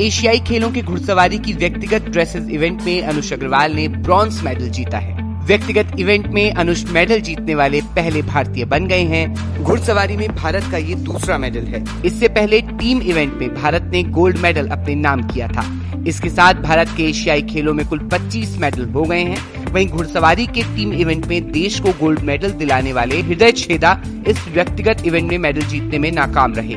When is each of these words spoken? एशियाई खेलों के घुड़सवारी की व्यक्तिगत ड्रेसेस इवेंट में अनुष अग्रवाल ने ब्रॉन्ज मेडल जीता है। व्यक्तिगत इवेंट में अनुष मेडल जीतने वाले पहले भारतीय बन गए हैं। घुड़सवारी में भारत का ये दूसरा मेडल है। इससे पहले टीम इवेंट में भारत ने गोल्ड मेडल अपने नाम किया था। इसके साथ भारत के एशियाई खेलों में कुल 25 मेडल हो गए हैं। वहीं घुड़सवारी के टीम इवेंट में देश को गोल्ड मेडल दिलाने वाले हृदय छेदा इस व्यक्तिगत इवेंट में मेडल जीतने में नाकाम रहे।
एशियाई 0.00 0.38
खेलों 0.40 0.70
के 0.72 0.82
घुड़सवारी 0.82 1.38
की 1.38 1.52
व्यक्तिगत 1.52 2.02
ड्रेसेस 2.02 2.48
इवेंट 2.50 2.82
में 2.82 3.02
अनुष 3.02 3.32
अग्रवाल 3.32 3.72
ने 3.72 3.88
ब्रॉन्ज 3.88 4.42
मेडल 4.42 4.68
जीता 4.68 4.98
है। 4.98 5.44
व्यक्तिगत 5.46 5.96
इवेंट 5.98 6.26
में 6.26 6.52
अनुष 6.52 6.84
मेडल 6.84 7.20
जीतने 7.20 7.54
वाले 7.54 7.80
पहले 7.80 8.22
भारतीय 8.22 8.64
बन 8.64 8.86
गए 8.86 9.02
हैं। 9.02 9.62
घुड़सवारी 9.62 10.16
में 10.16 10.34
भारत 10.34 10.64
का 10.70 10.76
ये 10.76 10.94
दूसरा 10.94 11.38
मेडल 11.38 11.64
है। 11.64 11.84
इससे 12.06 12.28
पहले 12.28 12.60
टीम 12.60 13.02
इवेंट 13.02 13.34
में 13.34 13.54
भारत 13.54 13.82
ने 13.82 14.02
गोल्ड 14.02 14.38
मेडल 14.38 14.68
अपने 14.68 14.94
नाम 14.94 15.22
किया 15.22 15.48
था। 15.48 15.64
इसके 16.06 16.30
साथ 16.30 16.54
भारत 16.54 16.88
के 16.96 17.02
एशियाई 17.02 17.42
खेलों 17.42 17.74
में 17.74 17.88
कुल 17.88 17.98
25 17.98 18.58
मेडल 18.58 18.84
हो 18.84 19.02
गए 19.02 19.20
हैं। 19.20 19.72
वहीं 19.72 19.88
घुड़सवारी 19.88 20.46
के 20.46 20.62
टीम 20.62 20.92
इवेंट 20.92 21.26
में 21.26 21.52
देश 21.52 21.80
को 21.80 21.92
गोल्ड 21.92 22.20
मेडल 22.20 22.50
दिलाने 22.50 22.92
वाले 22.92 23.20
हृदय 23.20 23.52
छेदा 23.52 24.02
इस 24.28 24.48
व्यक्तिगत 24.48 25.06
इवेंट 25.06 25.30
में 25.30 25.38
मेडल 25.38 25.60
जीतने 25.60 25.98
में 25.98 26.12
नाकाम 26.12 26.54
रहे। 26.54 26.76